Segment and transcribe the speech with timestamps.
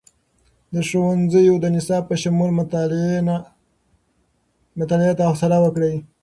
[0.73, 2.49] د ښوونځیو د نصاب په شمول،
[4.77, 5.95] مطالعې ته خوصله ورکړئ.